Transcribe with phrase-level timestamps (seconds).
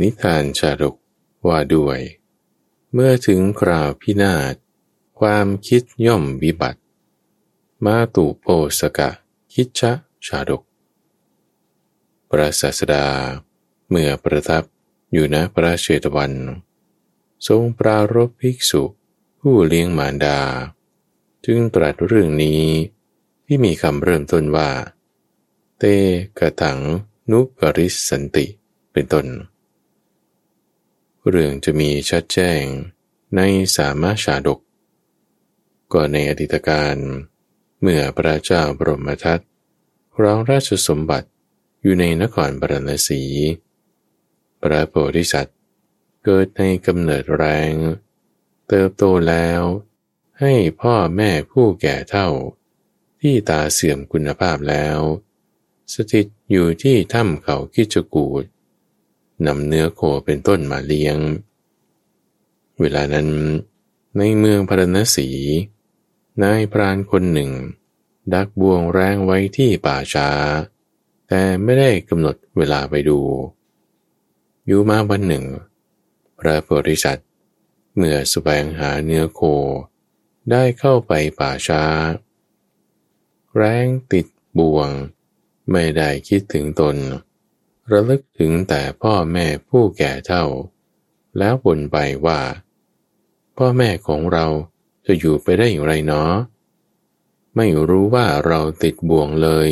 [0.00, 0.94] นิทานชาดก
[1.46, 2.00] ว่าด้วย
[2.92, 4.54] เมื่อถึงคราวพินาศ
[5.20, 6.80] ความคิดย่อมวิบัติ
[7.84, 8.46] มาตุโป
[8.80, 9.10] สกะ
[9.52, 9.92] คิดชะ
[10.26, 10.62] ชาดก
[12.30, 13.06] พระศาสดา
[13.88, 14.62] เมื่อประทับ
[15.12, 16.32] อยู่ณพระเชตวัน
[17.46, 18.82] ทรงปรารบภิกษุ
[19.40, 20.38] ผู้เลี้ยงมารดา
[21.44, 22.62] จึงตรัสเรื่องนี้
[23.46, 24.70] ที่มีคำเริ่มต้นว่า
[25.78, 25.84] เต
[26.38, 26.78] กะถัง
[27.30, 28.46] นุปริสสันติ
[28.92, 29.26] เป็นต้น
[31.28, 32.62] เรื่องจะมีชัดแจ้ง
[33.36, 33.40] ใน
[33.76, 34.60] สามาชาดก
[35.92, 36.96] ก่อนในอดีตการ
[37.80, 39.40] เมื่อพระเจ้าบรมทัต
[40.14, 41.28] ครองราชสมบัติ
[41.82, 43.22] อยู่ในนครบรณสี
[44.60, 45.56] พระโพธิสัตว์
[46.24, 47.72] เกิดในกำเนิดแรง
[48.68, 49.60] เติบโตแล้ว
[50.40, 52.28] ให้พ่อแม่ผู้แก่เท่า
[53.20, 54.98] ที่ตาเสื่อมคุณภาพแล้ว
[55.94, 58.44] สถิตอยู่ที่ถ้ำเขาคิจกูด
[59.46, 61.16] นำเนื้อโคเป็นต้นมาเลี้ยง
[62.80, 63.28] เวลานั้น
[64.16, 65.28] ในเมืองพารณสี
[66.42, 67.50] นายพรานคนหนึ่ง
[68.32, 70.28] ดักบ่วงแรงไว้ที่ป่าช้า
[71.28, 73.20] แต่ไม่ได้กำหนดเวลาไปดู
[74.66, 75.44] อยู่มาวันหนึ่ง
[76.38, 77.28] พระโพธิสัตว์
[77.96, 79.40] เมื่อสแสวงหาเนื้อโค
[80.50, 81.82] ได้เข้าไปป่าช้า
[83.56, 84.26] แรงติด
[84.58, 84.90] บ่วง
[85.70, 86.96] ไม่ได้คิดถึงตน
[87.92, 90.44] ระลึกถึงแต่พ่อแม่ผู้แก่เท่า
[91.38, 92.40] แล้วบ่นไปว่า
[93.56, 94.46] พ่อแม่ของเรา
[95.06, 96.32] จะอยู่ไปได้อย่างไรเนาะ
[97.56, 99.68] ไม่รู้ว่าเราติดบ่วงเลย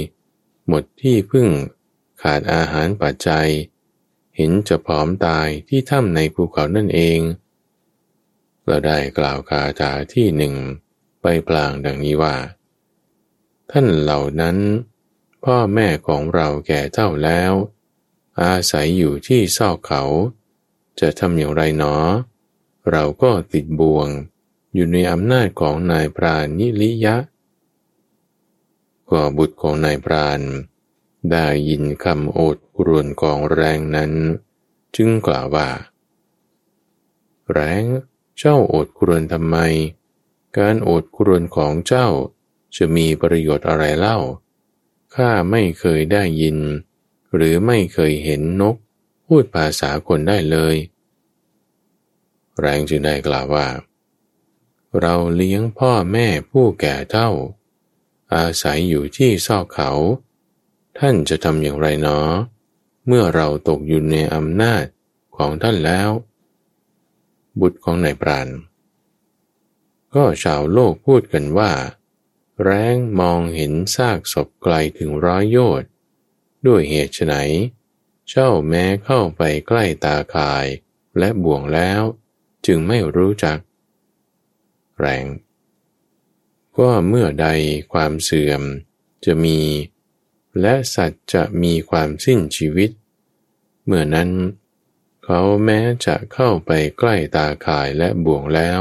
[0.68, 1.48] หมดที่พึ่ง
[2.22, 3.48] ขาดอาหารปัจจัย
[4.36, 7.20] เห็นจะผอมตายที่ถ้ำในภูเขานั่นเอง
[8.66, 10.54] เราได้กล่าวคาถาที่หนึ่ง
[11.22, 12.36] ไปพลางดังนี้ว่า
[13.70, 14.56] ท่านเหล่านั้น
[15.44, 17.52] พ่อแม่ของเราแก่เท่าแล้ว
[18.42, 20.02] อาศัยอยู่ที่ซอกเขา
[21.00, 21.94] จะทำอย่างไรหนอ
[22.90, 24.08] เราก็ติดบ่วง
[24.74, 27.16] อยู่ในอำนาจของนายพรานนิลิยะ
[29.10, 30.40] ก็บุตรของนายพราน
[31.30, 34.12] ได้ยินคำโอดครวนของแรงนั้น
[34.96, 35.68] จึงกล่าวว่า
[37.52, 37.84] แรง
[38.38, 39.56] เจ้าโอดครวนทำไม
[40.58, 42.08] การโอดครวนของเจ้า
[42.76, 44.18] จะมีประโยชน์อะไรเล่า
[45.14, 46.58] ข้าไม่เคยได้ยิน
[47.36, 48.76] หรือไม่เคยเห็นนก
[49.26, 50.76] พูดภาษาคนได้เลย
[52.60, 53.66] แรงจึงได้กล่าวว่า
[55.00, 57.30] เราเลี้ยงพ่อแม่ผู้แก่เท่า
[58.34, 59.90] อาศัยอยู่ที่ซอกเขา
[60.98, 62.28] ท่านจะทำอย่างไรเนาะ
[63.06, 64.84] เมื่อเราตกอยู่ในอำนาจ
[65.36, 66.10] ของท่านแล้ว
[67.60, 68.48] บุตรของนายปราณ
[70.14, 71.72] ก็ชาวโลกพูดกันว่า
[72.62, 75.88] แรงมองเห็นซากศพไกลถึงร้อยโยชน์
[76.66, 77.34] ด้วยเหตุไน
[78.28, 80.66] เจ้าแม้เข้าไปใกล้ตาคาย
[81.18, 82.02] และบ่วงแล้ว
[82.66, 83.58] จึงไม่รู้จัก
[84.98, 85.26] แรง
[86.78, 87.48] ก็เมื่อใด
[87.92, 88.62] ความเสื่อม
[89.24, 89.60] จะมี
[90.60, 92.90] และสัตว์จะมีความสิ้นชีวิต
[93.84, 94.30] เมื่อนั้น
[95.24, 98.80] เขาแม้จะเข้าไปใกล้ตาคายและบ่วงแล้ว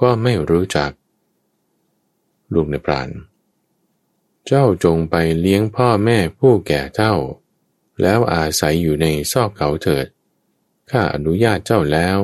[0.00, 0.90] ก็ไม่รู้จัก
[2.52, 3.08] ลูกในปราณ
[4.46, 7.14] เจ้าจงไปเลี้ยงพ่อแม่ผู้แก่เจ้า
[8.02, 10.06] แล้วอาศัยอยู่ในซอกเขาเถิด
[10.90, 12.18] ข้าอนุญาตเจ้าแล้ว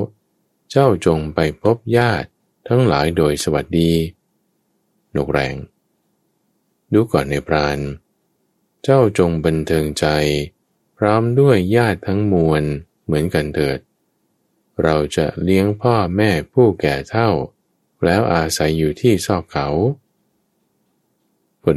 [0.71, 2.29] เจ้าจงไปพบญาติ
[2.69, 3.93] ทั้งหลายโดยสวัสดี
[5.17, 5.55] นกแรง
[6.93, 7.79] ดูก่อนในพราน
[8.83, 10.07] เจ้าจงบันเทิงใจ
[10.99, 12.63] พร้อมด้วยญาติทั้งมวล
[13.05, 13.79] เหมือนกันเถิด
[14.83, 17.31] เราจะเลี้ยงพ่อแม่ผู้แก่เท่า
[18.05, 19.69] แล้วอาศัยอยู่ที่ซอกเขา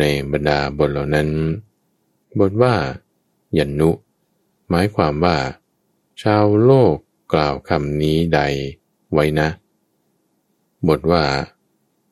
[0.01, 1.29] ในบรรดาบทเหล่านั้น
[2.39, 2.75] บทว่า
[3.57, 3.89] ยันนุ
[4.69, 5.37] หมายความว่า
[6.21, 6.95] ชาวโลก
[7.33, 8.39] กล่าวคำนี้ใด
[9.13, 9.49] ไว้นะ
[10.87, 11.25] บทว่า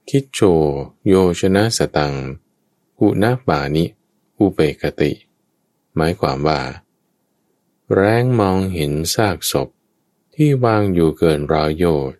[0.09, 0.39] คิดโช
[1.07, 2.13] โยชนะสตัง
[2.99, 3.85] กุนาบานิ
[4.37, 5.11] อุเปกติ
[5.95, 6.61] หมายความว่า
[7.93, 9.69] แรงมองเห็นซากศพ
[10.35, 12.19] ที่วางอยู่เกินร้อยโยชน์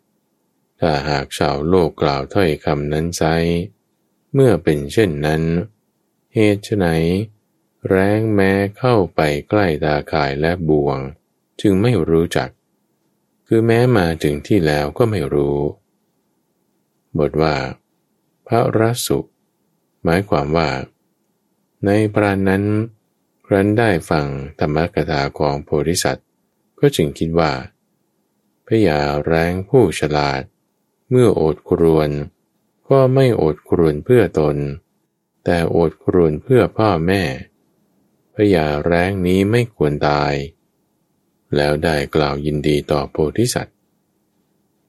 [0.80, 3.24] ถ้าหากชาวโลกกล่าวถ้อยคำนั้นไซ
[4.34, 5.44] เมื่อเป็นเช่นนั้น
[6.34, 6.86] เหตุไน
[7.88, 11.00] แรงแม้เข้าไปใกล้ตาข่ายและบ่วง
[11.62, 12.50] จึงไม่รู้จัก
[13.48, 15.58] คือแม้มาถึงที่แล้วก็ไม่รู้
[17.18, 17.56] บทว่า
[18.48, 19.20] พระรัสุ
[20.04, 20.70] หมายความว่า
[21.86, 22.64] ในปราณนั้น
[23.46, 24.26] ครั้นได้ฟัง
[24.60, 26.28] ธรรมกถาของโพธิสัตว์
[26.80, 27.52] ก็จึงคิดว่า
[28.66, 30.42] พระยาแรงผู้ฉลาด
[31.10, 32.10] เมื่อโอดครวน
[32.90, 34.56] ก็ไม่อดครวนเพื่อตน
[35.46, 37.24] แต่อดครวนเพื่อพ่อแม่
[38.36, 40.34] พยาแรงนี้ไม่ควรตาย
[41.56, 43.78] แล้วได้กล่าวยินดีต่อโพธิสัตว์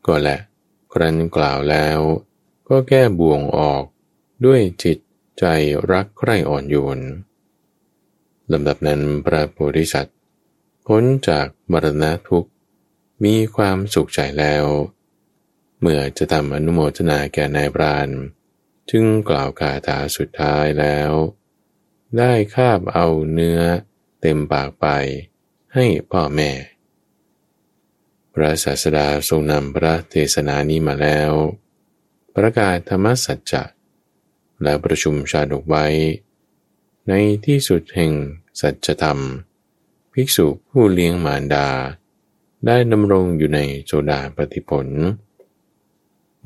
[0.07, 0.39] ก็แหละ
[0.93, 1.99] ครั้นกล่าวแล้ว
[2.69, 3.85] ก็แก้บ่วงออก
[4.45, 4.99] ด้วยจิต
[5.39, 5.45] ใจ
[5.91, 6.99] รักใคร่อ่อนโยน
[8.53, 10.17] ลำดับนั้นพระโพธิสัตว์
[10.87, 12.51] พ้นจากมรณะทุกข์
[13.25, 14.65] มีความสุขใจแล้ว
[15.81, 18.09] เมื่อจะทำอนุโมทนาแก่นายพราน
[18.91, 21.11] จึงกล่าวคาถาสุดท้ายแล้ว
[22.19, 23.61] ได้คาบเอาเนื้อ
[24.21, 24.87] เต็มปากไป
[25.75, 26.51] ให้พ่อแม่
[28.33, 31.33] พระศาสดาทรงนำพระเทศนานี้มาแล้ว
[32.37, 33.65] ประกาศธรรมสัจจะ
[34.63, 35.87] และประชุมชาดกไว้
[37.09, 37.13] ใน
[37.47, 38.13] ที่สุดแห่ง
[38.61, 39.19] สัจธรรม
[40.13, 41.69] ภิกษุผู้เลี้ยงมารดา
[42.67, 44.87] ได้ดำรงอยู่ในโจดาปฏิผล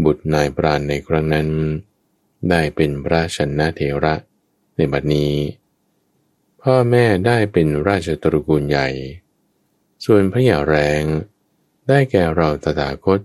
[0.04, 1.48] บุตรนายปราณในครั้งนั้น
[2.50, 4.14] ได้เป็นพระชนะเทระ
[4.76, 5.34] ในบัดนี้
[6.62, 8.88] พ่อแม่ได้เป็นราชตระกูลใหญ่
[10.04, 11.02] ส่วนพระยาแรง
[11.88, 13.20] ได้แก่เราตถาคต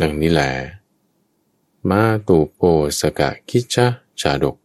[0.00, 0.52] ดังนี้แหละ
[1.90, 2.60] มาตูโป
[3.00, 3.86] สกะคิชะ
[4.20, 4.56] ชาดก